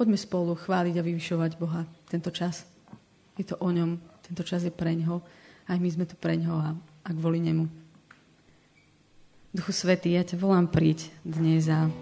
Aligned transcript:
Poďme 0.00 0.16
spolu 0.16 0.56
chváliť 0.56 0.96
a 0.96 1.04
vyvyšovať 1.04 1.60
Boha 1.60 1.84
tento 2.08 2.32
čas. 2.32 2.64
Je 3.36 3.44
to 3.44 3.60
o 3.60 3.68
ňom, 3.68 4.00
tento 4.24 4.40
čas 4.48 4.64
je 4.64 4.72
pre 4.72 4.96
ňoho. 4.96 5.20
Aj 5.68 5.76
my 5.76 5.88
sme 5.92 6.08
tu 6.08 6.16
pre 6.16 6.40
ňoho 6.40 6.56
a, 6.56 6.72
a 7.04 7.10
kvôli 7.12 7.36
nemu. 7.36 7.68
Duchu 9.52 9.76
Svetý, 9.76 10.16
ja 10.16 10.24
ťa 10.24 10.40
volám 10.40 10.72
príď 10.72 11.12
dnes 11.20 11.68
a, 11.68 11.92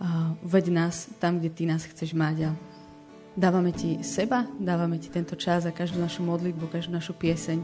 a 0.00 0.32
veď 0.48 0.72
nás 0.72 1.12
tam, 1.20 1.36
kde 1.36 1.52
Ty 1.52 1.76
nás 1.76 1.84
chceš 1.84 2.16
mať 2.16 2.48
a 2.48 2.50
dávame 3.36 3.76
Ti 3.76 4.00
seba, 4.00 4.48
dávame 4.56 4.96
Ti 4.96 5.12
tento 5.12 5.36
čas 5.36 5.68
a 5.68 5.76
každú 5.76 6.00
našu 6.00 6.24
modlitbu, 6.24 6.72
každú 6.72 6.96
našu 6.96 7.12
pieseň 7.12 7.60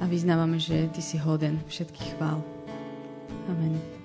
a 0.00 0.08
vyznávame, 0.08 0.56
že 0.56 0.88
Ty 0.88 1.04
si 1.04 1.20
hoden 1.20 1.60
všetkých 1.68 2.16
chvál. 2.16 2.40
Amen. 3.52 3.97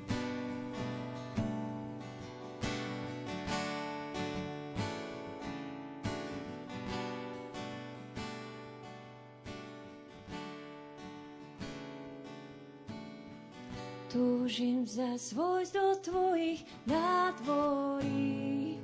Túžim 14.53 14.85
za 14.85 15.17
svoj 15.17 15.66
do 15.73 15.98
tvojich 15.98 16.61
nádvorí. 16.85 18.77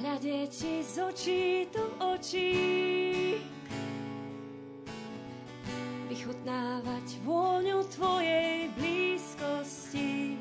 Hľadieť 0.00 0.48
ti 0.48 0.80
z 0.80 0.94
očí 1.04 1.68
do 1.68 1.84
očí. 2.16 2.56
Vychutnávať 6.08 7.06
vôňu 7.28 7.84
tvojej 7.92 8.72
blízkosti. 8.80 10.40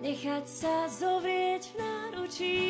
Nechať 0.00 0.44
sa 0.48 0.88
zovrieť 0.88 1.68
v 1.68 1.74
náručí. 1.76 2.60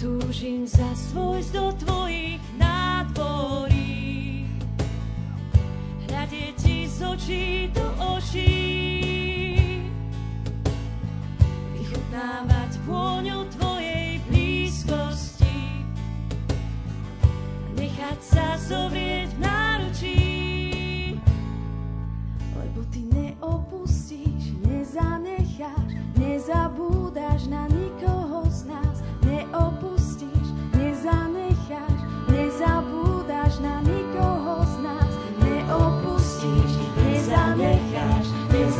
Túžim 0.00 0.64
za 0.64 0.88
svoj 0.96 1.44
do 1.52 1.76
tvojich 1.76 2.40
nádvorí 2.56 3.71
z 6.92 7.00
očí 7.08 7.44
do 7.72 7.86
očí. 8.20 8.52
Vychutnávať 11.72 12.72
vôňu 12.84 13.48
Tvojej 13.56 14.20
blízkosti. 14.28 15.88
Nechať 17.80 18.18
sa 18.20 18.60
zovrieť 18.60 19.32
v 19.32 19.40
náručí. 19.40 20.20
Lebo 22.60 22.84
Ty 22.92 23.00
neopustíš, 23.08 24.52
nezanecháš, 24.68 25.96
nezabúdaš 26.20 27.48
na 27.48 27.64
nikoho 27.72 27.81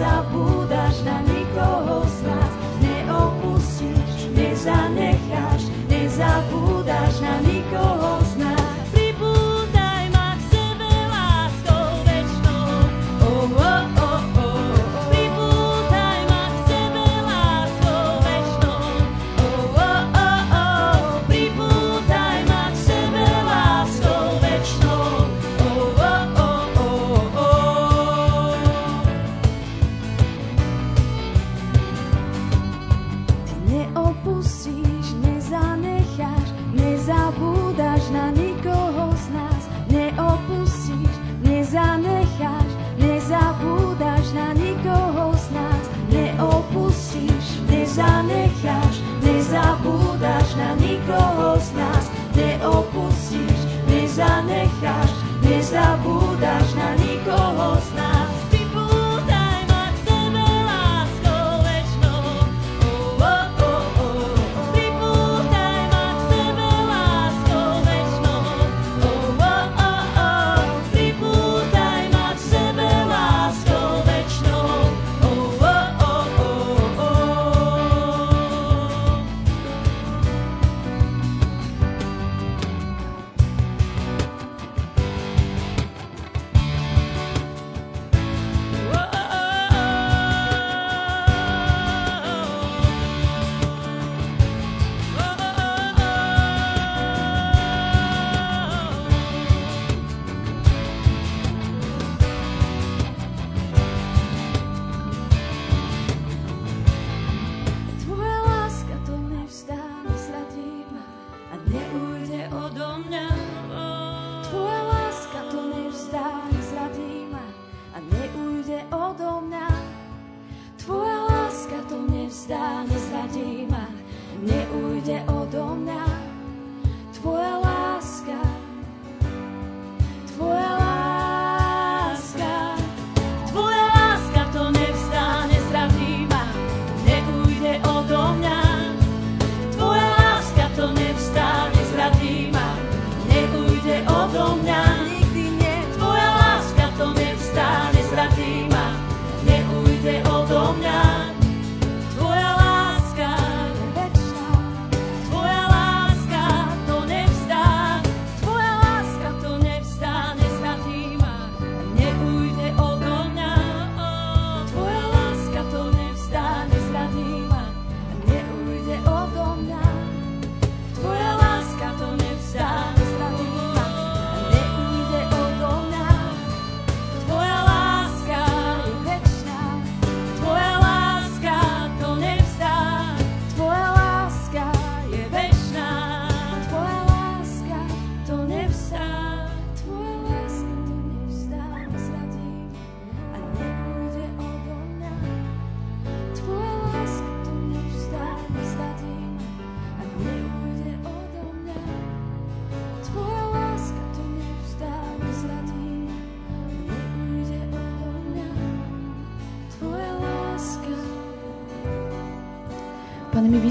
nezabúdaš 0.03 1.07
na 1.07 1.23
nikoho 1.23 2.03
z 2.11 2.19
nás. 2.27 2.53
Neopustíš, 2.83 4.35
nezanecháš, 4.35 5.71
nezabúdaš 5.87 7.23
na 7.23 7.39
nikoho 7.47 8.11
z 8.11 8.19
nás. 8.19 8.22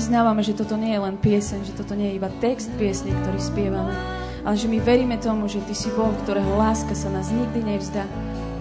Vyznávame, 0.01 0.41
že 0.41 0.57
toto 0.57 0.81
nie 0.81 0.97
je 0.97 1.05
len 1.05 1.13
pieseň, 1.13 1.61
že 1.61 1.77
toto 1.77 1.93
nie 1.93 2.09
je 2.09 2.17
iba 2.17 2.33
text 2.41 2.73
piesne, 2.81 3.13
ktorý 3.21 3.37
spievame, 3.37 3.93
ale 4.41 4.57
že 4.57 4.65
my 4.65 4.81
veríme 4.81 5.13
tomu, 5.21 5.45
že 5.45 5.61
Ty 5.61 5.77
si 5.77 5.93
Boh, 5.93 6.09
ktorého 6.25 6.57
láska 6.57 6.97
sa 6.97 7.13
nás 7.13 7.29
nikdy 7.29 7.61
nevzdá, 7.61 8.09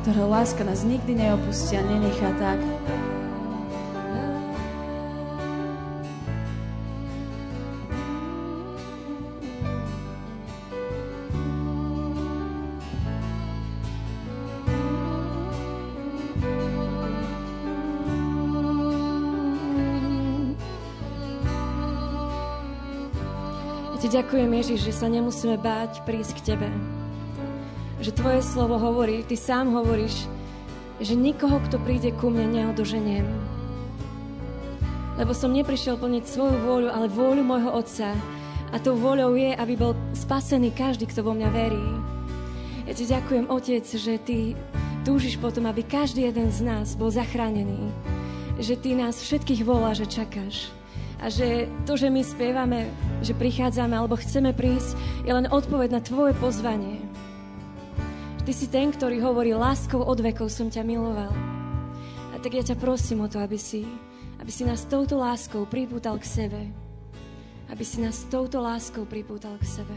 ktorého 0.04 0.28
láska 0.28 0.69
nás 0.69 0.84
nikdy 0.84 1.16
neopustí 1.16 1.81
a 1.81 1.82
nenechá 1.88 2.37
tak. 2.37 2.60
Ďakujem, 24.08 24.49
Ježiš, 24.49 24.81
že 24.88 24.97
sa 24.97 25.12
nemusíme 25.12 25.61
báť 25.61 26.00
prísť 26.08 26.41
k 26.41 26.44
Tebe. 26.56 26.73
Že 28.00 28.17
Tvoje 28.17 28.41
slovo 28.41 28.81
hovorí, 28.81 29.20
Ty 29.29 29.37
sám 29.37 29.76
hovoríš, 29.76 30.25
že 31.05 31.12
nikoho, 31.12 31.61
kto 31.69 31.76
príde 31.85 32.08
ku 32.17 32.32
mne, 32.32 32.49
neodoženiem. 32.49 33.29
Lebo 35.20 35.37
som 35.37 35.52
neprišiel 35.52 36.00
plniť 36.00 36.25
svoju 36.25 36.56
vôľu, 36.64 36.88
ale 36.88 37.12
vôľu 37.12 37.44
môjho 37.44 37.76
Otca. 37.76 38.17
A 38.73 38.81
tou 38.81 38.97
vôľou 38.97 39.37
je, 39.37 39.52
aby 39.52 39.76
bol 39.76 39.93
spasený 40.17 40.73
každý, 40.73 41.05
kto 41.05 41.20
vo 41.20 41.37
mňa 41.37 41.49
verí. 41.52 41.87
Ja 42.88 42.97
Ti 42.97 43.05
ďakujem, 43.05 43.52
Otec, 43.52 43.85
že 43.85 44.17
Ty 44.17 44.56
túžiš 45.05 45.37
potom, 45.37 45.69
aby 45.69 45.85
každý 45.85 46.25
jeden 46.25 46.49
z 46.49 46.64
nás 46.64 46.97
bol 46.97 47.12
zachránený. 47.12 47.93
Že 48.56 48.81
Ty 48.81 48.91
nás 48.97 49.20
všetkých 49.20 49.61
volá, 49.61 49.93
že 49.93 50.08
čakáš 50.08 50.80
a 51.20 51.28
že 51.28 51.69
to, 51.84 52.00
že 52.00 52.08
my 52.08 52.25
spievame, 52.25 52.88
že 53.20 53.37
prichádzame 53.37 53.93
alebo 53.93 54.17
chceme 54.17 54.56
prísť, 54.56 54.96
je 55.28 55.32
len 55.37 55.44
odpoveď 55.52 55.88
na 55.93 56.00
tvoje 56.00 56.32
pozvanie. 56.40 57.05
Ty 58.40 58.52
si 58.56 58.72
ten, 58.72 58.88
ktorý 58.88 59.20
hovorí, 59.20 59.52
láskou 59.52 60.00
od 60.00 60.17
vekov 60.17 60.49
som 60.49 60.72
ťa 60.72 60.81
miloval. 60.81 61.28
A 62.32 62.40
tak 62.40 62.56
ja 62.56 62.64
ťa 62.64 62.81
prosím 62.81 63.20
o 63.20 63.28
to, 63.28 63.37
aby 63.37 63.61
si, 63.61 63.84
aby 64.40 64.49
si 64.49 64.64
nás 64.64 64.88
touto 64.88 65.20
láskou 65.20 65.69
pripútal 65.69 66.17
k 66.17 66.25
sebe. 66.25 66.61
Aby 67.69 67.84
si 67.84 68.00
nás 68.00 68.25
touto 68.32 68.64
láskou 68.64 69.05
pripútal 69.05 69.61
k 69.61 69.69
sebe. 69.69 69.96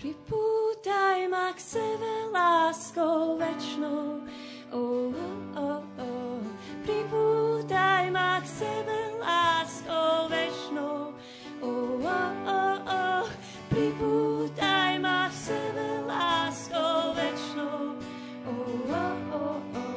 Pripútaj 0.00 1.28
ma 1.28 1.52
k 1.52 1.60
sebe 1.60 2.12
láskou 2.32 3.36
večnou, 3.36 4.24
oh, 4.72 5.14
oh, 5.56 5.82
oh. 5.98 6.40
Pripútaj 6.86 8.10
ma 8.10 8.38
k 8.42 8.46
sebe 8.46 8.98
láskou 9.22 10.26
večnou. 10.30 11.14
Oh, 11.62 11.98
oh, 12.02 12.32
oh, 12.46 12.78
oh. 12.86 13.26
Pripútaj 13.70 14.98
ma 15.02 15.30
k 15.30 15.34
sebe 15.34 15.86
láskou 16.06 17.14
večnou. 17.14 17.98
Oh, 18.46 18.90
oh, 18.90 19.16
oh, 19.34 19.58
oh. 19.74 19.95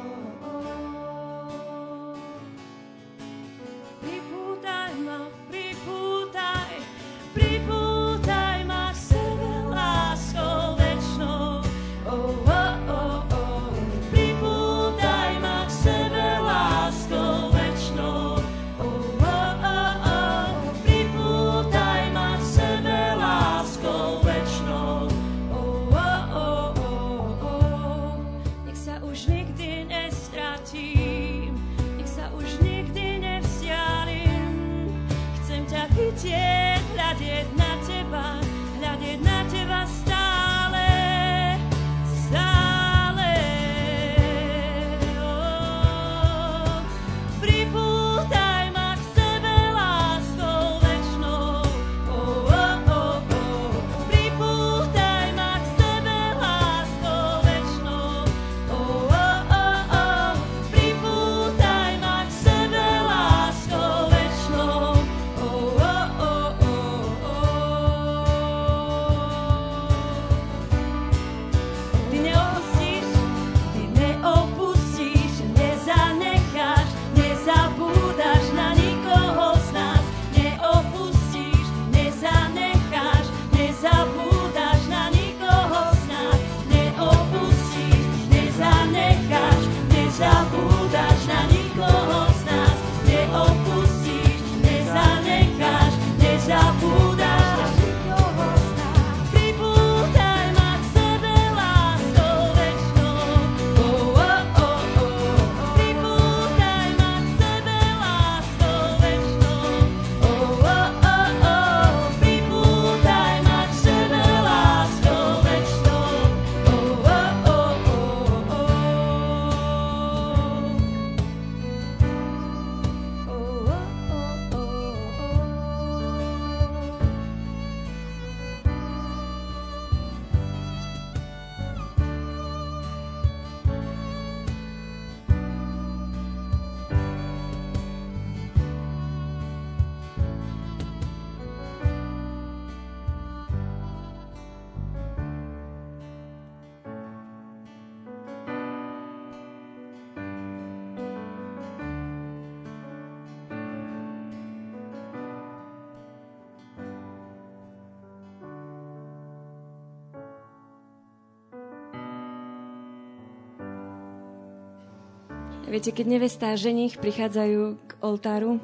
Viete, 165.67 165.91
keď 165.91 166.05
nevesta 166.07 166.53
a 166.53 166.59
ženich 166.59 167.01
prichádzajú 167.01 167.61
k 167.75 167.91
oltáru, 167.99 168.61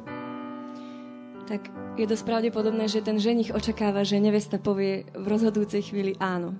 tak 1.45 1.67
je 1.99 2.05
dosť 2.07 2.23
pravdepodobné, 2.25 2.89
že 2.89 3.05
ten 3.05 3.21
ženich 3.21 3.53
očakáva, 3.53 4.07
že 4.07 4.19
nevesta 4.19 4.57
povie 4.57 5.05
v 5.13 5.25
rozhodujúcej 5.25 5.91
chvíli 5.91 6.17
áno. 6.17 6.55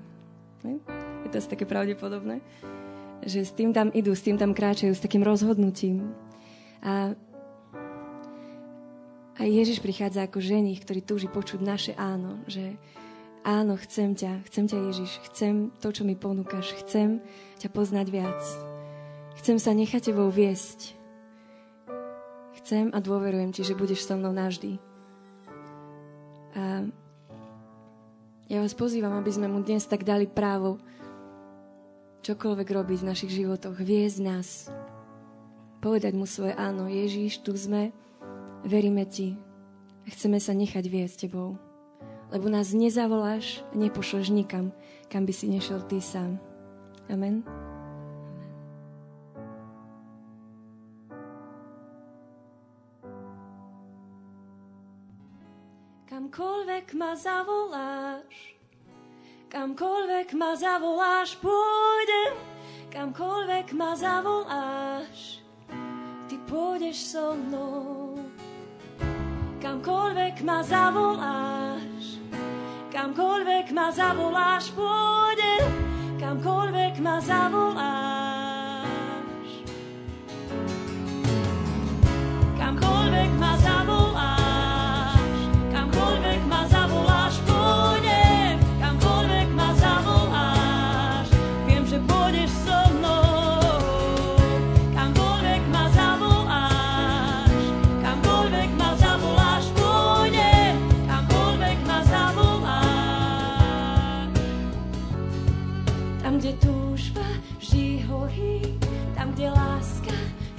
Je 1.26 1.30
to 1.34 1.42
asi 1.42 1.50
také 1.50 1.66
pravdepodobné, 1.66 2.42
že 3.26 3.42
s 3.42 3.52
tým 3.54 3.74
tam 3.74 3.90
idú, 3.94 4.14
s 4.14 4.22
tým 4.22 4.38
tam 4.38 4.54
kráčajú, 4.54 4.94
s 4.94 5.02
takým 5.02 5.26
rozhodnutím. 5.26 6.14
A 6.86 7.18
aj 9.36 9.50
Ježiš 9.50 9.84
prichádza 9.84 10.24
ako 10.30 10.40
ženich, 10.40 10.80
ktorý 10.86 11.02
túži 11.04 11.28
počuť 11.28 11.60
naše 11.60 11.92
áno, 11.98 12.40
že 12.48 12.78
áno, 13.44 13.76
chcem 13.82 14.16
ťa, 14.16 14.46
chcem 14.48 14.66
ťa 14.70 14.78
Ježiš, 14.94 15.12
chcem 15.28 15.74
to, 15.82 15.90
čo 15.92 16.08
mi 16.08 16.16
ponúkaš, 16.16 16.72
chcem 16.86 17.20
ťa 17.60 17.70
poznať 17.74 18.08
viac. 18.14 18.75
Chcem 19.40 19.58
sa 19.60 19.76
nechať 19.76 20.12
tebou 20.12 20.32
viesť. 20.32 20.96
chcem 22.66 22.90
a 22.90 22.98
dôverujem 22.98 23.54
ti, 23.54 23.62
že 23.62 23.78
budeš 23.78 24.10
so 24.10 24.18
mnou 24.18 24.34
navždy. 24.34 24.82
A 26.58 26.90
ja 28.50 28.58
vás 28.58 28.74
pozývam, 28.74 29.14
aby 29.22 29.30
sme 29.30 29.46
mu 29.46 29.62
dnes 29.62 29.86
tak 29.86 30.02
dali 30.02 30.26
právo 30.26 30.82
čokoľvek 32.26 32.68
robiť 32.74 33.00
v 33.06 33.10
našich 33.14 33.32
životoch, 33.38 33.78
viesť 33.78 34.18
nás, 34.26 34.50
povedať 35.78 36.18
mu 36.18 36.26
svoje 36.26 36.58
áno, 36.58 36.90
Ježíš, 36.90 37.46
tu 37.46 37.54
sme, 37.54 37.94
veríme 38.66 39.06
ti 39.06 39.38
a 40.06 40.10
chceme 40.10 40.42
sa 40.42 40.58
nechať 40.58 40.90
viesť 40.90 41.30
tebou. 41.30 41.62
Lebo 42.34 42.50
nás 42.50 42.74
nezavoláš 42.74 43.62
a 43.70 43.78
nepošleš 43.78 44.34
nikam, 44.34 44.74
kam 45.14 45.30
by 45.30 45.34
si 45.38 45.46
nešiel 45.46 45.86
ty 45.86 46.02
sám. 46.02 46.42
Amen. 47.14 47.65
Kamkoľvek 56.36 57.00
ma 57.00 57.16
zavoláš, 57.16 58.60
kamkoľvek 59.48 60.36
ma 60.36 60.52
zavoláš, 60.52 61.40
pôjdem, 61.40 62.36
kamkoľvek 62.92 63.72
ma 63.72 63.96
zavoláš, 63.96 65.40
ty 66.28 66.36
pôjdeš 66.44 67.16
so 67.16 67.40
mnou. 67.40 68.20
Kamkoľvek 69.64 70.44
ma 70.44 70.60
zavoláš, 70.60 72.20
kamkoľvek 72.92 73.72
ma 73.72 73.88
zavoláš, 73.96 74.76
pôjdem, 74.76 75.64
kamkoľvek 76.20 77.00
ma 77.00 77.16
zavoláš. 77.24 78.84
Kamkoľvek 82.60 83.32
ma 83.40 83.56
zavoláš, 83.56 84.05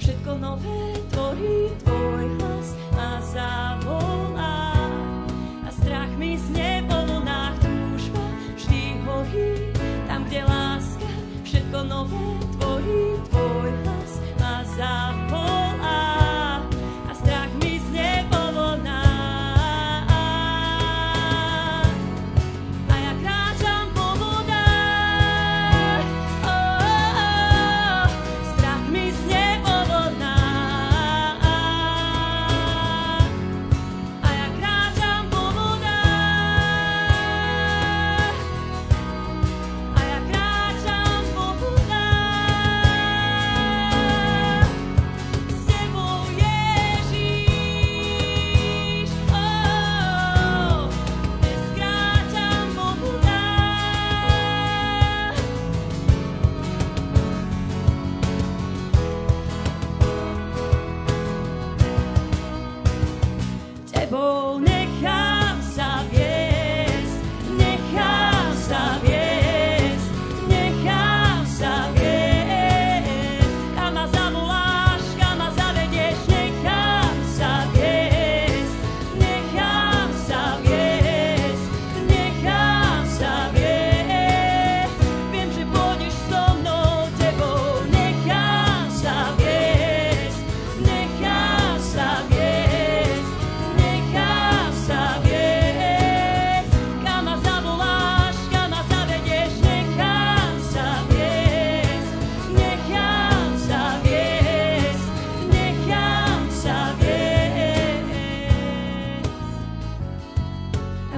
všetko 0.07 0.39
nové 0.39 0.79
tvorí, 1.11 1.67
tvoj 1.83 2.36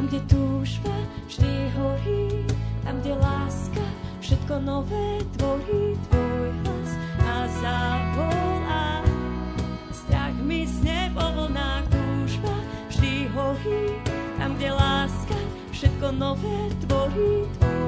kde 0.10 0.26
túžba 0.26 0.96
vždy 1.30 1.70
horí, 1.78 2.42
tam, 2.82 2.98
kde 2.98 3.14
láska 3.14 3.86
všetko 4.18 4.58
nové 4.66 5.22
tvorí 5.38 5.94
tvoj 6.10 6.50
hlas 6.66 6.92
a 7.22 7.36
zavolá. 7.62 9.06
Strach 9.94 10.34
mi 10.42 10.66
z 10.66 10.82
vo 11.14 11.22
vlnách 11.22 11.86
túžba 11.94 12.58
vždy 12.90 13.30
horí, 13.38 13.94
tam, 14.42 14.58
kde 14.58 14.74
láska 14.74 15.38
všetko 15.78 16.08
nové 16.18 16.58
tvorí 16.90 17.46
tvoj 17.62 17.79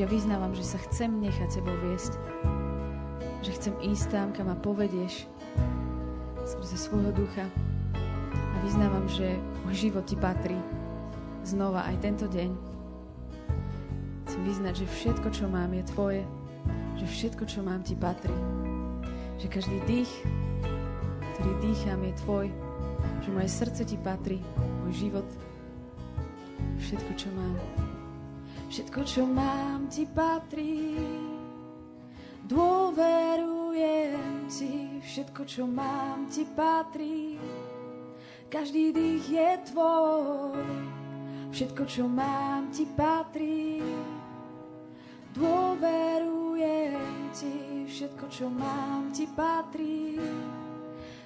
Ja 0.00 0.08
vyznávam, 0.08 0.56
že 0.56 0.64
sa 0.64 0.80
chcem 0.80 1.20
nechať 1.20 1.60
Tebou 1.60 1.76
viesť. 1.84 2.16
Že 3.44 3.50
chcem 3.60 3.74
ísť 3.84 4.06
tam, 4.08 4.32
kam 4.32 4.48
ma 4.48 4.56
povedieš 4.56 5.28
skrze 6.40 6.88
svojho 6.88 7.12
ducha. 7.12 7.44
A 8.32 8.56
vyznávam, 8.64 9.04
že 9.12 9.36
môj 9.60 9.76
život 9.76 10.08
Ti 10.08 10.16
patrí 10.16 10.56
znova 11.44 11.84
aj 11.84 12.00
tento 12.00 12.24
deň. 12.32 12.48
Chcem 14.24 14.40
vyznať, 14.40 14.74
že 14.80 14.86
všetko, 14.88 15.28
čo 15.36 15.44
mám, 15.52 15.68
je 15.76 15.84
Tvoje. 15.92 16.24
Že 16.96 17.04
všetko, 17.04 17.44
čo 17.44 17.60
mám, 17.60 17.84
Ti 17.84 17.92
patrí. 17.92 18.32
Že 19.36 19.52
každý 19.52 19.78
dých, 19.84 20.12
ktorý 21.36 21.52
dýcham, 21.60 22.00
je 22.08 22.12
Tvoj. 22.24 22.46
Že 23.20 23.28
moje 23.36 23.50
srdce 23.52 23.84
Ti 23.84 24.00
patrí, 24.00 24.40
môj 24.80 24.96
život, 24.96 25.28
všetko, 26.80 27.12
čo 27.20 27.28
mám. 27.36 27.89
Všetko, 28.70 29.02
čo 29.02 29.26
mám, 29.26 29.90
Ti 29.90 30.06
patrí. 30.14 30.94
Dôverujem 32.46 34.46
Ti, 34.46 35.02
všetko, 35.02 35.42
čo 35.42 35.66
mám, 35.66 36.30
Ti 36.30 36.46
patrí. 36.54 37.34
Každý 38.46 38.94
dých 38.94 39.26
je 39.26 39.50
Tvoj, 39.74 40.62
všetko, 41.50 41.82
čo 41.82 42.06
mám, 42.06 42.70
Ti 42.70 42.86
patrí. 42.94 43.82
Dôverujem 45.34 47.26
Ti, 47.34 47.90
všetko, 47.90 48.24
čo 48.30 48.46
mám, 48.54 49.10
Ti 49.10 49.26
patrí. 49.34 50.14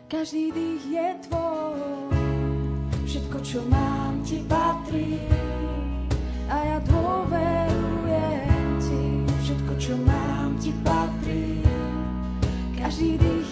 Každý 0.09 0.49
dých 0.49 0.85
je 0.97 1.09
Tvoj, 1.29 2.09
všetko, 3.05 3.39
čo 3.45 3.61
mám, 3.69 4.25
Ti 4.25 4.41
patrí. 4.49 5.21
A 6.45 6.57
ja 6.61 6.79
dôverujem 6.85 8.65
Ti, 8.77 9.03
všetko, 9.45 9.73
čo 9.81 9.95
mám, 10.05 10.57
Ti 10.61 10.73
patrí. 10.85 11.65
Každý 12.77 13.17
dých 13.17 13.44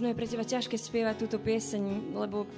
možno 0.00 0.16
je 0.16 0.20
pre 0.24 0.32
teba 0.32 0.48
ťažké 0.48 0.80
spievať 0.80 1.20
túto 1.20 1.36
pieseň, 1.36 2.16
lebo 2.16 2.48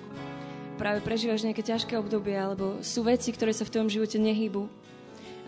práve 0.78 1.02
prežívaš 1.02 1.42
nejaké 1.42 1.66
ťažké 1.66 1.98
obdobie, 1.98 2.38
alebo 2.38 2.78
sú 2.86 3.02
veci, 3.02 3.34
ktoré 3.34 3.50
sa 3.50 3.66
v 3.66 3.74
tvojom 3.74 3.90
živote 3.90 4.14
nehýbu. 4.22 4.70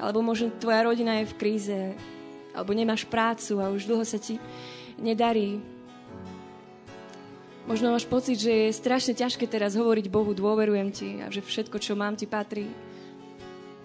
Alebo 0.02 0.18
možno 0.18 0.50
tvoja 0.58 0.82
rodina 0.82 1.22
je 1.22 1.30
v 1.30 1.38
kríze, 1.38 1.80
alebo 2.50 2.74
nemáš 2.74 3.06
prácu 3.06 3.62
a 3.62 3.70
už 3.70 3.86
dlho 3.86 4.02
sa 4.02 4.18
ti 4.18 4.42
nedarí. 4.98 5.62
Možno 7.70 7.94
máš 7.94 8.10
pocit, 8.10 8.42
že 8.42 8.50
je 8.50 8.74
strašne 8.74 9.14
ťažké 9.14 9.46
teraz 9.46 9.78
hovoriť 9.78 10.10
Bohu, 10.10 10.34
dôverujem 10.34 10.90
ti 10.90 11.22
a 11.22 11.30
že 11.30 11.46
všetko, 11.46 11.78
čo 11.78 11.94
mám, 11.94 12.18
ti 12.18 12.26
patrí. 12.26 12.66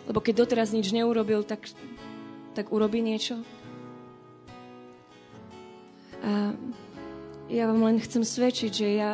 Lebo 0.10 0.18
keď 0.18 0.50
doteraz 0.50 0.74
nič 0.74 0.90
neurobil, 0.90 1.46
tak, 1.46 1.70
tak 2.58 2.74
urobí 2.74 3.06
niečo. 3.06 3.38
A 6.26 6.58
ja 7.50 7.66
vám 7.66 7.82
len 7.82 7.98
chcem 7.98 8.22
svedčiť, 8.22 8.72
že 8.72 8.90
ja, 8.94 9.12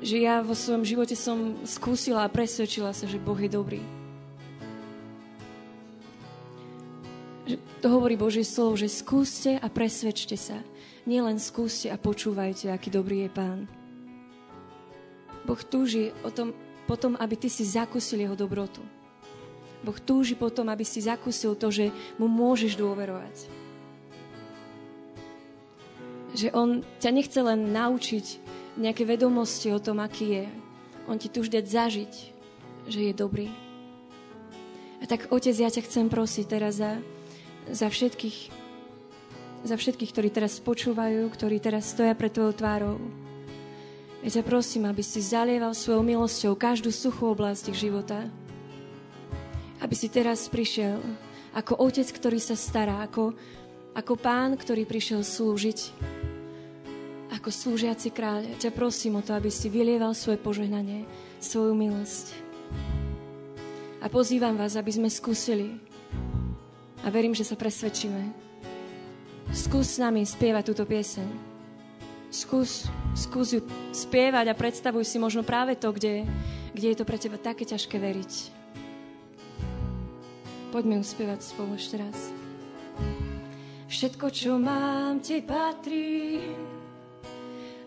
že 0.00 0.16
ja 0.16 0.40
vo 0.40 0.56
svojom 0.56 0.82
živote 0.82 1.12
som 1.12 1.60
skúsila 1.68 2.24
a 2.24 2.32
presvedčila 2.32 2.96
sa, 2.96 3.04
že 3.04 3.20
Boh 3.20 3.36
je 3.36 3.52
dobrý. 3.52 3.84
Že 7.44 7.56
to 7.84 7.88
hovorí 7.92 8.16
Božie 8.16 8.42
slovo, 8.42 8.80
že 8.80 8.88
skúste 8.88 9.60
a 9.60 9.68
presvedčte 9.68 10.40
sa. 10.40 10.56
Nielen 11.04 11.38
skúste 11.38 11.92
a 11.92 12.00
počúvajte, 12.00 12.72
aký 12.72 12.88
dobrý 12.90 13.28
je 13.28 13.30
Pán. 13.30 13.60
Boh 15.46 15.60
túži 15.62 16.10
o 16.26 16.32
tom, 16.32 16.50
potom, 16.90 17.14
aby 17.20 17.38
ty 17.38 17.46
si 17.46 17.62
zakúsil 17.62 18.24
jeho 18.24 18.34
dobrotu. 18.34 18.82
Boh 19.84 20.00
túži 20.00 20.34
potom, 20.34 20.66
aby 20.72 20.82
si 20.82 21.04
zakúsil 21.04 21.54
to, 21.54 21.70
že 21.70 21.92
mu 22.18 22.26
môžeš 22.26 22.74
dôverovať 22.74 23.65
že 26.34 26.50
on 26.50 26.82
ťa 26.98 27.10
nechce 27.12 27.38
len 27.38 27.70
naučiť 27.70 28.26
nejaké 28.80 29.06
vedomosti 29.06 29.70
o 29.72 29.78
tom, 29.78 30.02
aký 30.02 30.42
je. 30.42 30.46
On 31.06 31.16
ti 31.20 31.30
tu 31.30 31.44
už 31.44 31.52
dať 31.52 31.64
zažiť, 31.64 32.12
že 32.90 33.00
je 33.10 33.12
dobrý. 33.14 33.48
A 35.00 35.04
tak, 35.04 35.28
Otec, 35.30 35.54
ja 35.54 35.70
ťa 35.70 35.86
chcem 35.86 36.08
prosiť 36.08 36.44
teraz 36.48 36.80
za, 36.80 36.98
za 37.68 37.86
všetkých, 37.86 38.38
za 39.68 39.76
všetkých, 39.76 40.10
ktorí 40.10 40.28
teraz 40.32 40.58
počúvajú, 40.58 41.28
ktorí 41.30 41.60
teraz 41.60 41.92
stoja 41.92 42.16
pred 42.16 42.32
Tvojou 42.32 42.54
tvárou. 42.56 42.98
Ja 44.24 44.40
ťa 44.40 44.48
prosím, 44.48 44.88
aby 44.90 45.04
si 45.06 45.22
zalieval 45.22 45.76
svojou 45.76 46.02
milosťou 46.02 46.58
každú 46.58 46.90
suchú 46.90 47.30
oblasť 47.30 47.70
ich 47.70 47.86
života. 47.86 48.26
Aby 49.78 49.94
si 49.94 50.10
teraz 50.10 50.48
prišiel 50.50 50.98
ako 51.54 51.78
otec, 51.78 52.08
ktorý 52.10 52.40
sa 52.42 52.58
stará, 52.58 53.04
ako, 53.06 53.36
ako 53.96 54.20
pán, 54.20 54.52
ktorý 54.60 54.84
prišiel 54.84 55.24
slúžiť 55.24 55.96
ako 57.32 57.48
slúžiaci 57.48 58.12
kráľ. 58.12 58.58
Ťa 58.60 58.70
prosím 58.76 59.18
o 59.18 59.24
to, 59.24 59.32
aby 59.32 59.48
si 59.48 59.72
vylieval 59.72 60.12
svoje 60.12 60.36
požehnanie, 60.36 61.08
svoju 61.40 61.72
milosť. 61.72 62.36
A 64.04 64.06
pozývam 64.12 64.54
vás, 64.54 64.76
aby 64.76 64.92
sme 64.92 65.08
skúsili. 65.08 65.80
A 67.02 67.10
verím, 67.10 67.32
že 67.32 67.46
sa 67.46 67.56
presvedčíme. 67.58 68.34
Skús 69.54 69.96
s 69.96 70.02
nami 70.02 70.26
spievať 70.26 70.74
túto 70.74 70.84
pieseň. 70.84 71.28
Skús, 72.34 72.90
skús 73.14 73.54
ju 73.54 73.62
spievať 73.94 74.50
a 74.50 74.58
predstavuj 74.58 75.06
si 75.06 75.16
možno 75.16 75.46
práve 75.46 75.78
to, 75.78 75.94
kde, 75.94 76.26
kde 76.74 76.86
je 76.92 76.96
to 76.98 77.06
pre 77.06 77.16
teba 77.16 77.38
také 77.38 77.62
ťažké 77.62 77.96
veriť. 77.96 78.32
Poďme 80.74 80.98
ju 81.00 81.04
spievať 81.06 81.40
spolu 81.46 81.78
ešte 81.78 81.96
raz. 81.96 82.35
Všetko, 83.86 84.34
čo 84.34 84.58
mám, 84.58 85.22
ti 85.22 85.38
patrí. 85.46 86.42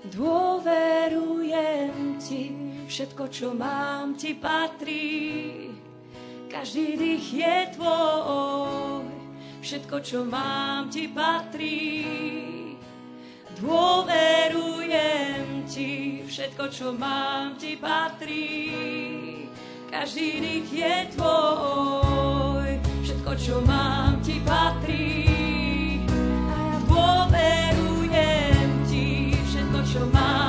Dôverujem 0.08 1.92
ti, 2.24 2.56
všetko, 2.88 3.28
čo 3.28 3.52
mám, 3.52 4.16
ti 4.16 4.32
patrí. 4.32 5.76
Každý 6.48 6.96
dých 6.96 7.28
je 7.44 7.76
tvoj, 7.76 9.04
všetko, 9.60 10.00
čo 10.00 10.24
mám, 10.24 10.88
ti 10.88 11.12
patrí. 11.12 12.08
Dôverujem 13.60 14.88
ti, 15.68 16.24
všetko, 16.24 16.64
čo 16.72 16.96
mám, 16.96 17.60
ti 17.60 17.76
patrí. 17.76 18.72
Každý 19.92 20.30
dých 20.48 20.72
je 20.80 21.12
tvoj, 21.20 22.80
všetko, 23.04 23.32
čo 23.36 23.60
mám, 23.68 24.16
ti 24.24 24.40
patrí. 24.48 25.38
Dôverujem 27.30 28.70
ti, 28.89 29.38
všetko, 29.46 29.80
čo 29.86 30.02
mám, 30.10 30.49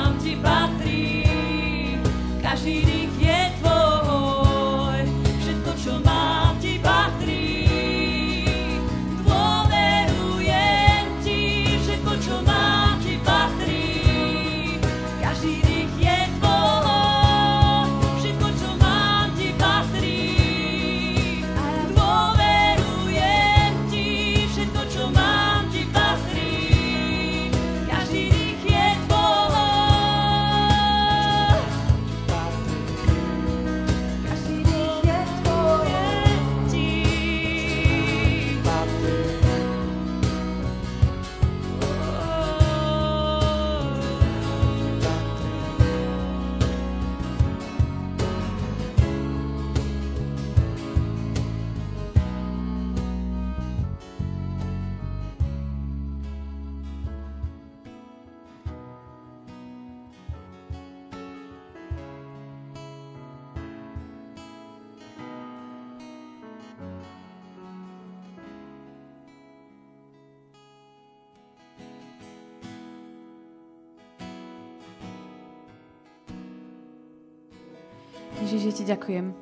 Ja 78.71 78.79
ti 78.79 78.87
ďakujem 78.87 79.35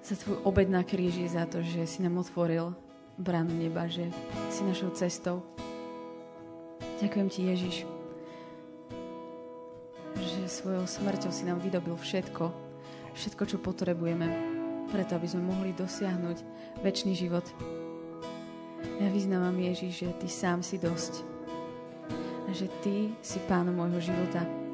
za 0.00 0.16
tvoj 0.16 0.40
obed 0.48 0.72
na 0.72 0.80
kríži, 0.80 1.28
za 1.28 1.44
to, 1.44 1.60
že 1.60 1.84
si 1.84 2.00
nám 2.00 2.16
otvoril 2.16 2.72
bránu 3.20 3.52
neba, 3.52 3.92
že 3.92 4.08
si 4.48 4.64
našou 4.64 4.88
cestou. 4.96 5.44
Ďakujem 6.96 7.28
ti, 7.28 7.40
Ježiš, 7.44 7.76
že 10.16 10.48
svojou 10.48 10.88
smrťou 10.88 11.28
si 11.28 11.44
nám 11.44 11.60
vydobil 11.60 11.92
všetko, 11.92 12.56
všetko, 13.12 13.42
čo 13.52 13.60
potrebujeme, 13.60 14.24
preto 14.88 15.20
aby 15.20 15.28
sme 15.28 15.52
mohli 15.52 15.76
dosiahnuť 15.76 16.40
väčší 16.80 17.12
život. 17.12 17.44
Ja 18.96 19.12
vyznávam, 19.12 19.60
Ježiš, 19.60 20.08
že 20.08 20.16
ty 20.24 20.28
sám 20.32 20.64
si 20.64 20.80
dosť 20.80 21.20
a 22.48 22.50
že 22.56 22.72
ty 22.80 23.12
si 23.20 23.36
pánom 23.44 23.76
môjho 23.76 24.08
života. 24.08 24.65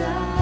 Ježiš, 0.00 0.39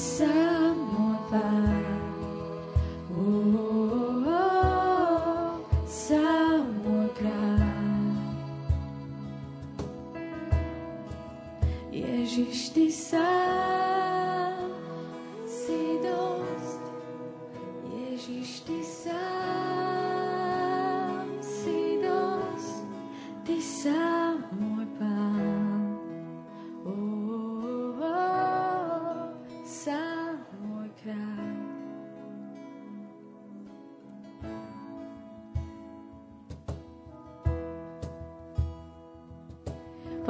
Ty 0.00 0.49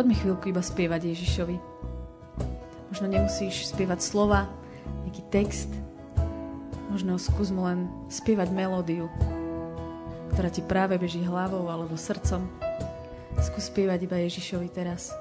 Poďme 0.01 0.17
chvíľku 0.17 0.49
iba 0.49 0.65
spievať 0.65 1.13
Ježišovi. 1.13 1.61
Možno 2.89 3.05
nemusíš 3.05 3.69
spievať 3.69 4.01
slova, 4.01 4.49
nejaký 5.05 5.21
text. 5.29 5.69
Možno 6.89 7.21
skús 7.21 7.53
mu 7.53 7.69
len 7.69 7.85
spievať 8.09 8.49
melódiu, 8.49 9.13
ktorá 10.33 10.49
ti 10.49 10.65
práve 10.65 10.97
beží 10.97 11.21
hlavou 11.21 11.69
alebo 11.69 12.01
srdcom. 12.01 12.49
Skús 13.45 13.69
spievať 13.69 14.09
iba 14.09 14.25
Ježišovi 14.25 14.73
teraz. 14.73 15.13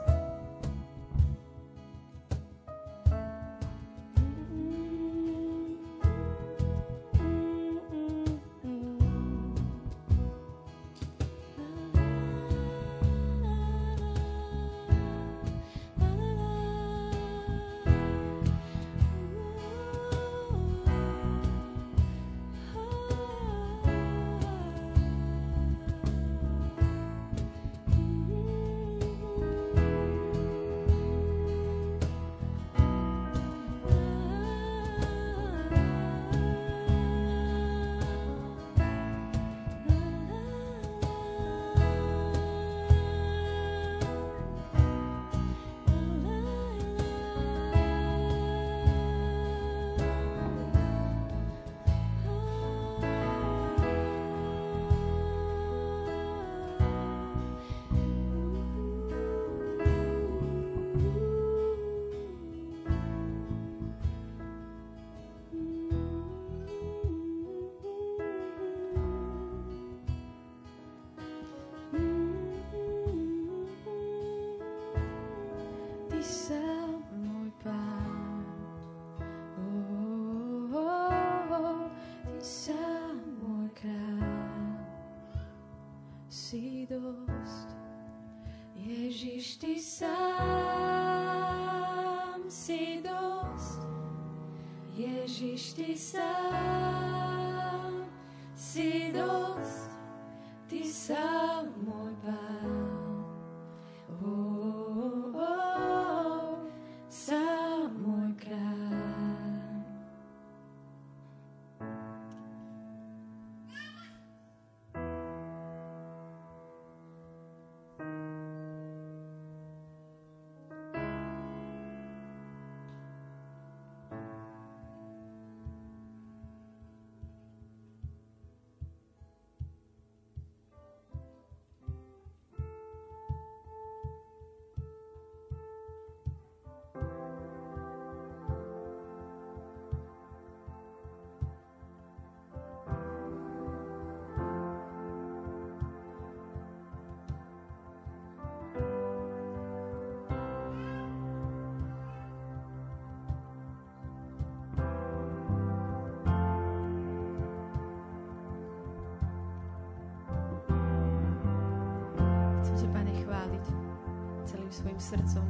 Svojim 164.80 165.00
srdcom, 165.00 165.46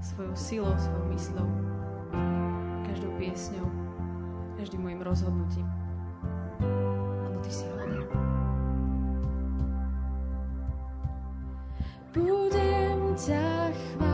svojou 0.00 0.36
silou, 0.36 0.74
svojou 0.80 1.04
myslou, 1.12 1.48
každou 2.88 3.12
piesňou, 3.20 3.68
každým 4.56 4.80
môjim 4.80 5.04
rozhodnutím. 5.04 5.68
Lebo 7.28 7.36
Ty 7.44 7.50
si 7.52 7.68
hodný. 7.76 8.00
Budem 12.16 13.00
ťa 13.20 13.68
si 13.76 14.09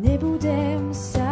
nebudem 0.00 0.94
sa 0.96 1.29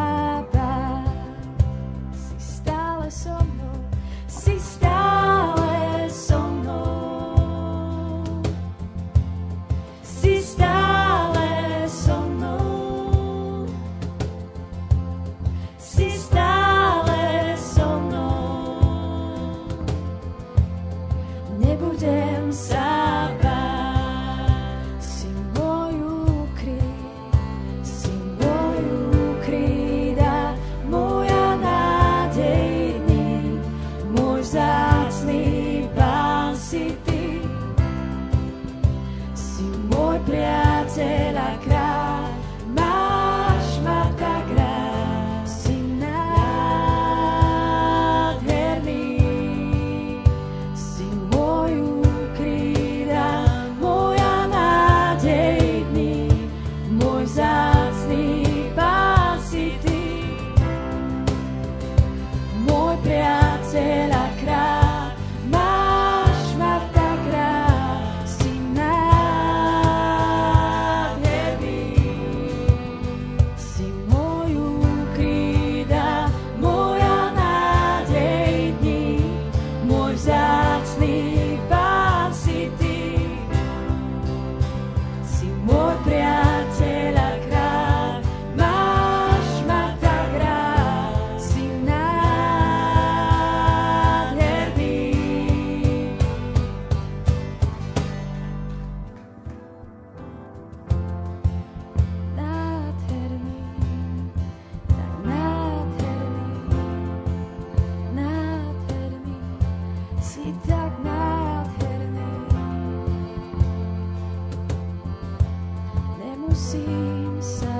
seems 116.59 117.47
sad. 117.47 117.78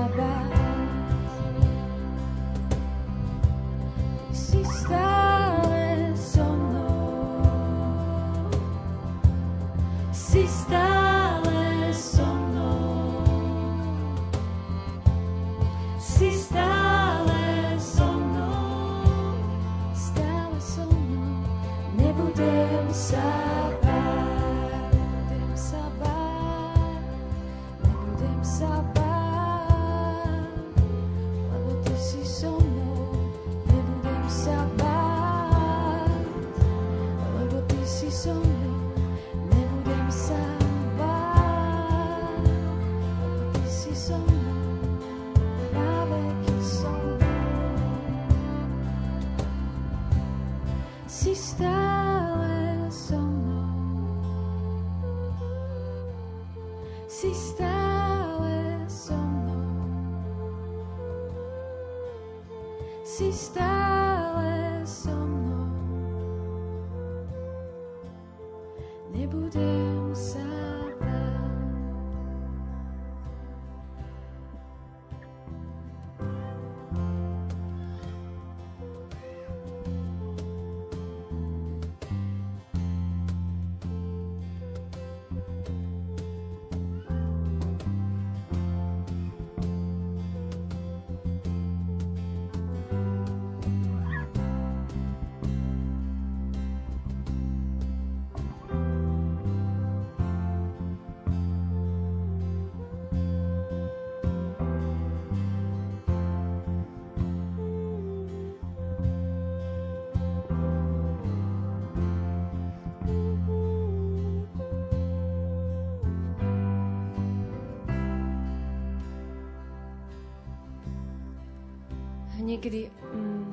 Niekedy 122.49 122.89
mm, 122.89 123.45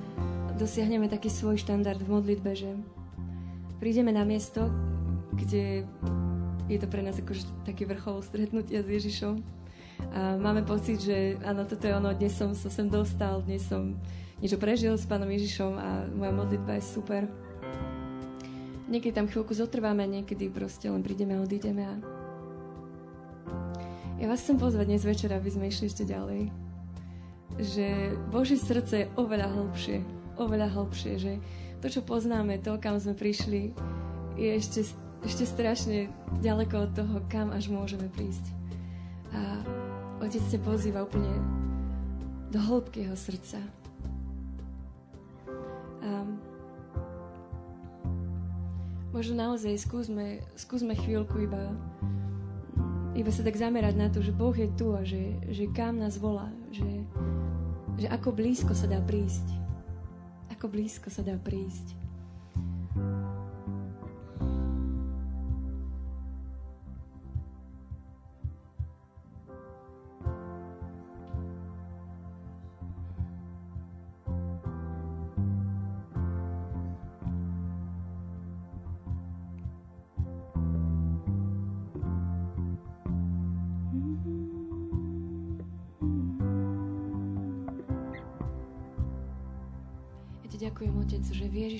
dosiahneme 0.55 1.11
taký 1.11 1.27
svoj 1.27 1.59
štandard 1.59 1.99
v 1.99 2.15
modlitbe, 2.15 2.55
že 2.55 2.71
prídeme 3.83 4.15
na 4.15 4.23
miesto, 4.23 4.71
kde 5.35 5.83
je 6.71 6.77
to 6.79 6.87
pre 6.87 7.03
nás 7.03 7.19
akože 7.19 7.43
taký 7.67 7.83
vrchol 7.83 8.23
stretnutia 8.23 8.79
s 8.79 8.87
Ježišom. 8.87 9.43
A 10.15 10.39
máme 10.39 10.63
pocit, 10.63 11.03
že 11.03 11.35
áno, 11.43 11.67
toto 11.67 11.87
je 11.87 11.93
ono, 11.93 12.15
dnes 12.15 12.31
som 12.31 12.55
sa 12.55 12.71
sem 12.71 12.87
dostal, 12.87 13.43
dnes 13.43 13.67
som 13.67 13.99
niečo 14.39 14.55
prežil 14.55 14.95
s 14.95 15.07
pánom 15.07 15.27
Ježišom 15.27 15.71
a 15.75 16.07
moja 16.15 16.31
modlitba 16.31 16.79
je 16.79 16.83
super. 16.87 17.27
Niekedy 18.87 19.11
tam 19.11 19.27
chvíľku 19.27 19.51
zotrváme, 19.51 20.07
niekedy 20.07 20.47
proste 20.47 20.87
len 20.87 21.03
prídeme 21.03 21.35
a 21.35 21.43
odídeme. 21.43 21.83
A 21.83 21.95
ja 24.19 24.31
vás 24.31 24.39
chcem 24.39 24.55
pozvať 24.55 24.87
dnes 24.87 25.03
večer, 25.03 25.31
aby 25.35 25.49
sme 25.51 25.67
išli 25.67 25.91
ešte 25.91 26.07
ďalej 26.07 26.64
že 27.59 28.11
Božie 28.31 28.59
srdce 28.59 28.93
je 29.05 29.11
oveľa 29.15 29.47
hlbšie, 29.51 30.03
oveľa 30.35 30.67
hlbšie, 30.75 31.13
že 31.15 31.33
to, 31.79 31.87
čo 31.87 32.01
poznáme, 32.03 32.59
to, 32.59 32.75
kam 32.81 32.99
sme 32.99 33.15
prišli, 33.15 33.71
je 34.35 34.49
ešte, 34.59 34.81
ešte 35.23 35.43
strašne 35.47 36.11
ďaleko 36.43 36.75
od 36.75 36.91
toho, 36.91 37.15
kam 37.31 37.55
až 37.55 37.71
môžeme 37.71 38.11
prísť. 38.11 38.43
A 39.31 39.63
Otec 40.19 40.43
sa 40.43 40.59
pozýva 40.59 41.03
úplne 41.03 41.31
do 42.51 42.59
hĺbky 42.59 43.07
jeho 43.07 43.15
srdca. 43.15 43.59
A 46.03 46.09
možno 49.15 49.33
naozaj 49.39 49.79
skúsme, 49.79 50.43
skúsme 50.59 50.95
chvíľku 50.95 51.47
iba 51.47 51.71
iba 53.15 53.31
sa 53.31 53.47
tak 53.47 53.55
zamerať 53.55 53.95
na 53.95 54.11
to, 54.11 54.19
že 54.19 54.35
Boh 54.35 54.51
je 54.51 54.67
tu 54.75 54.91
a 54.91 55.01
že, 55.07 55.39
že 55.47 55.71
kam 55.71 55.95
nás 55.95 56.19
volá, 56.19 56.51
že, 56.67 56.83
že 57.95 58.07
ako 58.11 58.35
blízko 58.35 58.73
sa 58.75 58.87
dá 58.87 58.99
prísť. 58.99 59.47
Ako 60.51 60.67
blízko 60.67 61.07
sa 61.07 61.23
dá 61.23 61.35
prísť. 61.39 62.04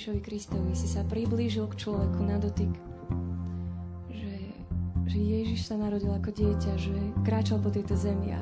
Ježišovi 0.05 0.21
Kristovi 0.21 0.77
si 0.77 0.85
sa 0.85 1.01
priblížil 1.01 1.65
k 1.65 1.81
človeku 1.81 2.21
na 2.29 2.37
dotyk. 2.37 2.69
Že, 4.13 4.37
že 5.09 5.17
Ježiš 5.17 5.65
sa 5.65 5.81
narodil 5.81 6.13
ako 6.13 6.29
dieťa, 6.29 6.77
že 6.77 6.93
kráčal 7.25 7.57
po 7.57 7.73
tejto 7.73 7.97
zemi 7.97 8.29
a 8.29 8.37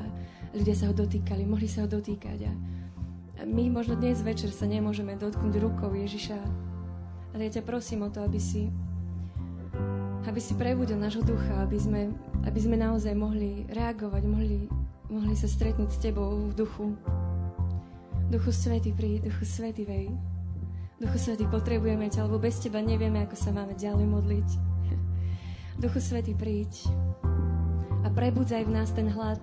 ľudia 0.52 0.76
sa 0.76 0.92
ho 0.92 0.94
dotýkali, 0.94 1.48
mohli 1.48 1.64
sa 1.64 1.80
ho 1.80 1.88
dotýkať. 1.88 2.52
A 2.52 3.48
my 3.48 3.72
možno 3.72 3.96
dnes 3.96 4.20
večer 4.20 4.52
sa 4.52 4.68
nemôžeme 4.68 5.16
dotknúť 5.16 5.56
rukou 5.56 5.88
Ježiša, 5.88 6.36
ale 7.32 7.48
ja 7.48 7.56
ťa 7.56 7.64
prosím 7.64 8.04
o 8.04 8.12
to, 8.12 8.20
aby 8.20 8.36
si 8.36 8.68
aby 10.28 10.40
si 10.44 10.52
prebudil 10.60 11.00
nášho 11.00 11.24
ducha, 11.24 11.64
aby 11.64 11.80
sme, 11.80 12.12
aby 12.44 12.60
sme 12.60 12.76
naozaj 12.76 13.16
mohli 13.16 13.64
reagovať, 13.72 14.20
mohli, 14.28 14.68
mohli 15.08 15.32
sa 15.32 15.48
stretnúť 15.48 15.96
s 15.96 15.96
Tebou 15.96 16.44
v 16.44 16.60
duchu. 16.60 16.92
Duchu 18.28 18.52
Svety, 18.52 18.92
príď, 18.92 19.32
Duchu 19.32 19.48
Svety, 19.48 19.88
vej. 19.88 20.33
Duchu 20.94 21.18
Svetý, 21.18 21.50
potrebujeme 21.50 22.06
ťa, 22.06 22.30
lebo 22.30 22.38
bez 22.38 22.62
teba 22.62 22.78
nevieme, 22.78 23.26
ako 23.26 23.34
sa 23.34 23.50
máme 23.50 23.74
ďalej 23.74 24.06
modliť. 24.06 24.48
Duchu 25.82 25.98
Svetý, 25.98 26.38
príď 26.38 26.70
a 28.04 28.12
prebudzaj 28.12 28.68
v 28.68 28.74
nás 28.78 28.94
ten 28.94 29.10
hlad 29.10 29.40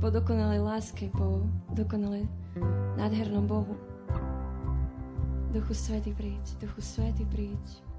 po 0.00 0.08
dokonalej 0.08 0.64
láske, 0.64 1.12
po 1.12 1.44
dokonalej 1.76 2.26
nádhernom 2.98 3.46
Bohu. 3.46 3.76
Duchu 5.54 5.74
Svetý, 5.74 6.10
príď, 6.16 6.42
Duchu 6.58 6.82
Svetý, 6.82 7.22
príď. 7.28 7.89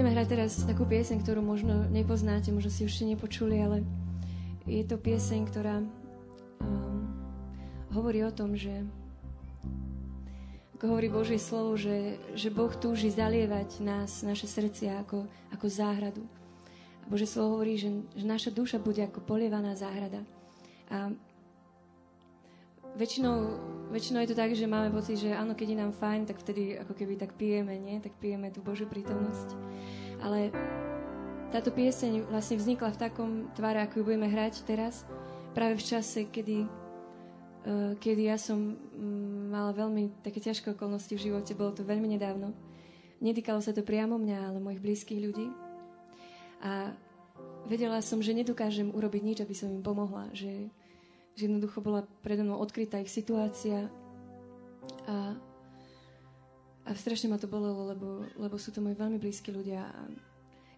Budeme 0.00 0.16
hrať 0.16 0.32
teraz 0.32 0.52
takú 0.64 0.88
pieseň, 0.88 1.20
ktorú 1.20 1.44
možno 1.44 1.84
nepoznáte, 1.92 2.48
možno 2.48 2.72
si 2.72 2.88
ešte 2.88 3.04
nepočuli, 3.04 3.60
ale 3.60 3.84
je 4.64 4.80
to 4.80 4.96
pieseň, 4.96 5.44
ktorá 5.44 5.84
um, 5.84 7.04
hovorí 7.92 8.24
o 8.24 8.32
tom, 8.32 8.56
že 8.56 8.80
ako 10.72 10.84
hovorí 10.88 11.12
Božie 11.12 11.36
slovo, 11.36 11.76
že, 11.76 12.16
že 12.32 12.48
Boh 12.48 12.72
túži 12.72 13.12
zalievať 13.12 13.84
nás, 13.84 14.24
naše 14.24 14.48
srdcia 14.48 15.04
ako, 15.04 15.28
ako 15.52 15.66
záhradu. 15.68 16.24
A 17.04 17.06
Božie 17.12 17.28
slovo 17.28 17.60
hovorí, 17.60 17.76
že, 17.76 17.92
že 18.16 18.24
naša 18.24 18.56
duša 18.56 18.80
bude 18.80 19.04
ako 19.04 19.20
polievaná 19.20 19.76
záhrada. 19.76 20.24
A 20.88 21.12
väčšinou, 22.96 23.60
väčšinou 23.90 24.22
je 24.22 24.30
to 24.30 24.38
tak, 24.38 24.54
že 24.54 24.70
máme 24.70 24.94
pocit, 24.94 25.18
že 25.18 25.34
áno, 25.34 25.58
keď 25.58 25.66
je 25.74 25.78
nám 25.82 25.92
fajn, 25.92 26.30
tak 26.30 26.38
vtedy 26.38 26.78
ako 26.78 26.94
keby 26.94 27.18
tak 27.18 27.34
pijeme, 27.34 27.74
nie? 27.76 27.98
Tak 27.98 28.16
pijeme 28.22 28.48
tú 28.54 28.62
Božiu 28.62 28.86
prítomnosť. 28.86 29.48
Ale 30.22 30.54
táto 31.50 31.74
pieseň 31.74 32.30
vlastne 32.30 32.56
vznikla 32.56 32.94
v 32.94 33.00
takom 33.02 33.30
tvare, 33.58 33.82
ako 33.82 34.00
ju 34.00 34.04
budeme 34.06 34.30
hrať 34.30 34.62
teraz, 34.62 35.02
práve 35.50 35.82
v 35.82 35.86
čase, 35.86 36.30
kedy, 36.30 36.62
uh, 37.66 37.98
kedy 37.98 38.30
ja 38.30 38.38
som 38.38 38.78
um, 38.78 39.50
mala 39.50 39.74
veľmi 39.74 40.22
také 40.22 40.38
ťažké 40.38 40.78
okolnosti 40.78 41.10
v 41.10 41.24
živote, 41.26 41.58
bolo 41.58 41.74
to 41.74 41.82
veľmi 41.82 42.06
nedávno. 42.06 42.54
Netýkalo 43.18 43.58
sa 43.58 43.74
to 43.74 43.82
priamo 43.82 44.16
mňa, 44.16 44.38
ale 44.38 44.62
mojich 44.62 44.80
blízkych 44.80 45.20
ľudí. 45.20 45.50
A 46.62 46.94
vedela 47.66 47.98
som, 48.00 48.22
že 48.22 48.32
nedokážem 48.32 48.88
urobiť 48.94 49.22
nič, 49.26 49.38
aby 49.42 49.52
som 49.52 49.68
im 49.68 49.84
pomohla, 49.84 50.30
že 50.32 50.70
že 51.36 51.46
jednoducho 51.46 51.80
bola 51.80 52.04
predo 52.20 52.44
mnou 52.44 52.58
odkrytá 52.58 52.98
ich 53.00 53.12
situácia 53.12 53.88
a, 55.06 55.34
a 56.86 56.90
strašne 56.96 57.30
ma 57.30 57.38
to 57.38 57.50
bolelo, 57.50 57.90
lebo, 57.90 58.08
lebo 58.36 58.56
sú 58.58 58.74
to 58.74 58.82
moji 58.82 58.98
veľmi 58.98 59.18
blízki 59.20 59.54
ľudia 59.54 59.86
a 59.86 60.00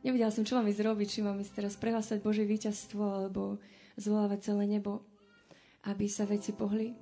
nevedela 0.04 0.34
som, 0.34 0.44
čo 0.44 0.58
mám 0.58 0.68
ísť 0.68 0.82
robiť, 0.84 1.08
či 1.08 1.20
mám 1.24 1.40
ísť 1.40 1.52
teraz 1.62 1.74
prehlasať 1.78 2.20
Božie 2.20 2.44
víťazstvo 2.44 3.02
alebo 3.02 3.58
zvolávať 3.96 4.52
celé 4.52 4.64
nebo, 4.68 5.02
aby 5.88 6.06
sa 6.06 6.28
veci 6.28 6.52
pohli. 6.54 6.94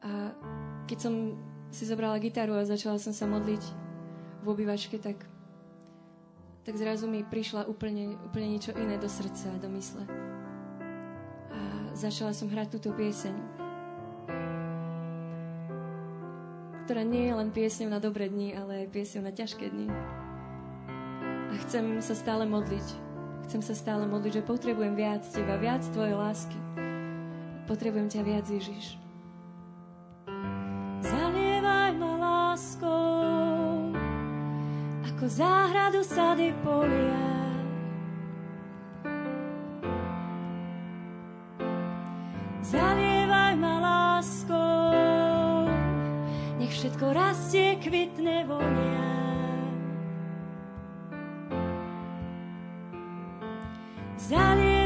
A 0.00 0.32
keď 0.88 0.98
som 0.98 1.14
si 1.68 1.84
zobrala 1.84 2.18
gitaru 2.22 2.56
a 2.56 2.66
začala 2.68 2.96
som 2.96 3.12
sa 3.12 3.28
modliť 3.28 3.62
v 4.40 4.46
obývačke, 4.48 4.96
tak, 4.96 5.20
tak 6.64 6.74
zrazu 6.80 7.04
mi 7.04 7.20
prišla 7.20 7.68
úplne, 7.68 8.16
úplne 8.24 8.56
niečo 8.56 8.72
iné 8.72 8.96
do 8.96 9.06
srdca 9.06 9.60
do 9.60 9.68
mysle 9.76 10.29
začala 12.00 12.32
som 12.32 12.48
hrať 12.48 12.80
túto 12.80 12.96
pieseň, 12.96 13.36
ktorá 16.88 17.04
nie 17.04 17.28
je 17.28 17.34
len 17.36 17.52
piesňou 17.52 17.92
na 17.92 18.00
dobré 18.00 18.32
dni, 18.32 18.56
ale 18.56 18.88
aj 18.88 18.92
piesňou 18.96 19.28
na 19.28 19.32
ťažké 19.36 19.68
dni. 19.68 19.92
A 21.52 21.54
chcem 21.68 22.00
sa 22.00 22.16
stále 22.16 22.48
modliť. 22.48 22.86
Chcem 23.44 23.60
sa 23.60 23.76
stále 23.76 24.08
modliť, 24.08 24.40
že 24.40 24.48
potrebujem 24.48 24.96
viac 24.96 25.20
Teba, 25.28 25.60
viac 25.60 25.84
Tvojej 25.92 26.16
lásky. 26.16 26.58
Potrebujem 27.68 28.08
ťa 28.08 28.22
viac, 28.24 28.46
Ježiš. 28.48 28.96
Zalievaj 31.04 31.92
ma 32.00 32.12
láskou, 32.16 33.92
ako 35.04 35.24
záhradu 35.26 36.00
sady 36.00 36.54
polia 36.64 37.39
Zalievaj 54.30 54.79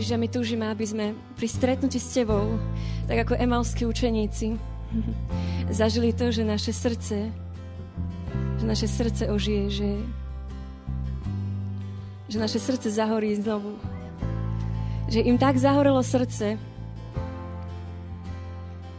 Ježiš, 0.00 0.16
a 0.16 0.22
my 0.24 0.32
túžime, 0.32 0.64
aby 0.64 0.88
sme 0.88 1.12
pri 1.36 1.44
stretnutí 1.44 2.00
s 2.00 2.16
Tebou, 2.16 2.56
tak 3.04 3.20
ako 3.28 3.36
emalskí 3.36 3.84
učeníci, 3.84 4.56
zažili 5.68 6.16
to, 6.16 6.32
že 6.32 6.40
naše 6.40 6.72
srdce, 6.72 7.28
že 8.56 8.64
naše 8.64 8.88
srdce 8.88 9.28
ožije, 9.28 9.68
že, 9.68 9.90
že 12.32 12.36
naše 12.40 12.56
srdce 12.56 12.88
zahorí 12.88 13.36
znovu. 13.36 13.76
Že 15.12 15.20
im 15.20 15.36
tak 15.36 15.60
zahorelo 15.60 16.00
srdce, 16.00 16.56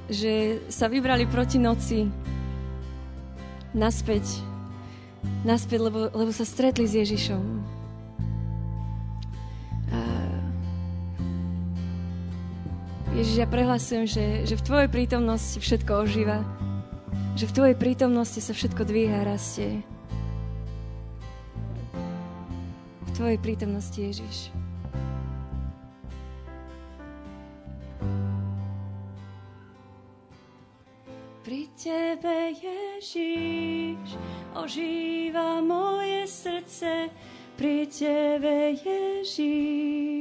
že 0.05 0.61
sa 0.69 0.85
vybrali 0.85 1.25
proti 1.25 1.57
noci 1.57 2.13
naspäť, 3.73 4.37
naspäť, 5.41 5.81
lebo, 5.81 6.13
lebo 6.13 6.29
sa 6.29 6.45
stretli 6.45 6.85
s 6.85 6.93
Ježišom. 6.93 7.60
Ježiš, 13.31 13.47
ja 13.47 13.55
prehlasujem, 13.55 14.03
že, 14.11 14.25
že 14.43 14.59
v 14.59 14.65
Tvojej 14.67 14.89
prítomnosti 14.91 15.55
všetko 15.55 16.03
ožíva. 16.03 16.43
Že 17.39 17.47
v 17.47 17.55
Tvojej 17.55 17.77
prítomnosti 17.79 18.43
sa 18.43 18.51
všetko 18.51 18.83
dvíha 18.83 19.23
a 19.23 19.27
rastie. 19.31 19.87
V 23.07 23.11
Tvojej 23.15 23.39
prítomnosti, 23.39 23.95
Ježiš. 23.95 24.51
Pri 31.47 31.71
Tebe, 31.79 32.51
Ježíš, 32.51 34.19
ožíva 34.59 35.63
moje 35.63 36.27
srdce. 36.27 37.07
Pri 37.55 37.87
Tebe, 37.87 38.75
Ježíš, 38.75 40.20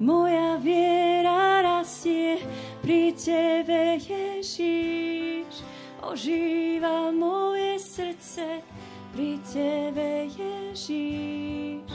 moja 0.00 0.56
viera 0.56 1.62
rastie. 1.62 2.38
Pri 2.82 3.12
Tebe, 3.12 3.98
Ježíš, 3.98 5.62
ožíva 6.02 7.10
moje 7.10 7.78
srdce. 7.78 8.62
Pri 9.12 9.38
Tebe, 9.52 10.30
Ježíš, 10.30 11.90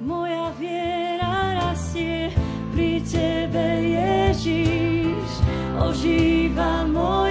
moja 0.00 0.50
viera 0.58 1.54
rastie. 1.54 2.30
Pri 2.74 3.02
Tebe, 3.02 3.66
Ježíš, 3.86 5.30
ožíva 5.78 6.86
moje 6.86 7.27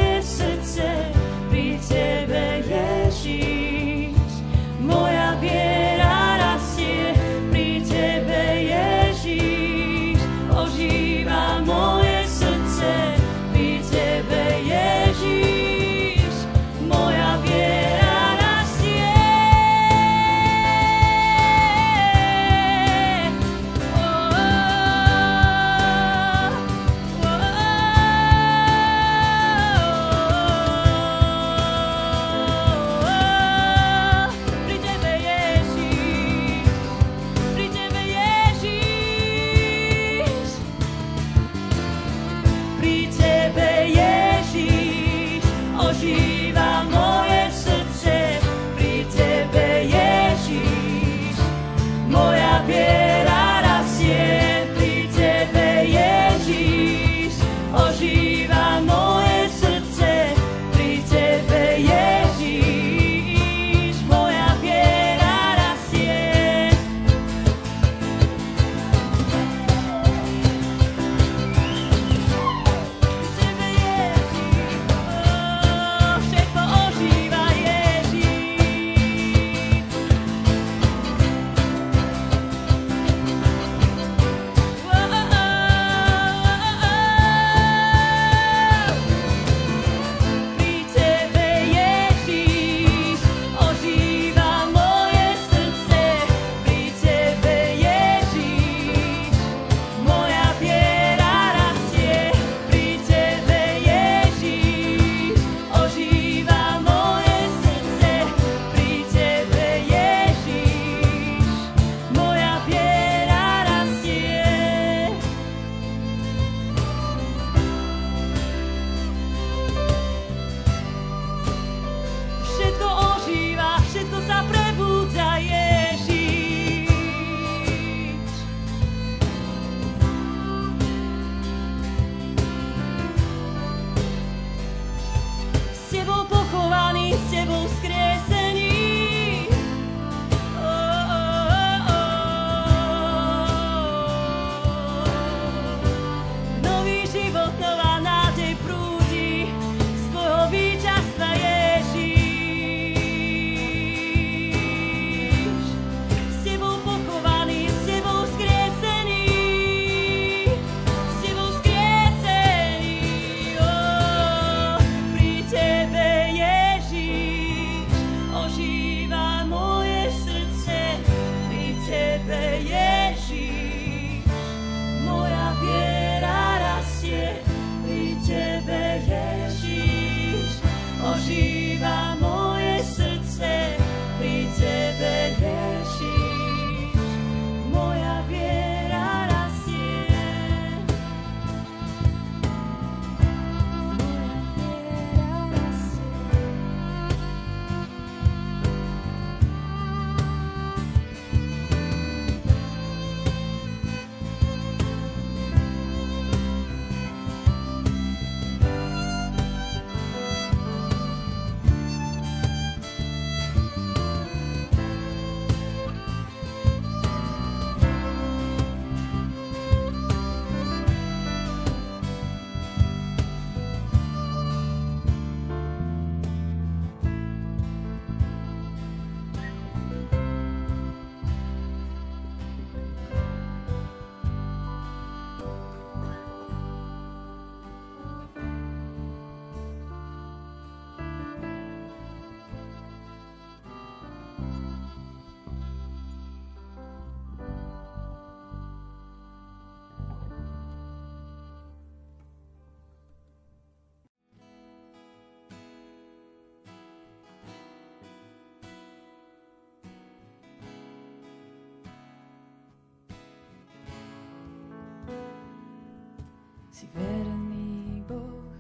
Si 266.78 266.86
verný 266.94 268.06
Boh 268.06 268.54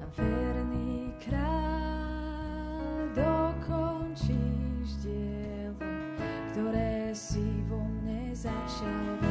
a 0.00 0.08
verný 0.16 1.12
král 1.20 3.12
dokončíš 3.12 5.04
dielo, 5.04 5.76
ktoré 6.48 7.12
si 7.12 7.44
vo 7.68 7.84
mne 7.84 8.32
začal. 8.32 9.25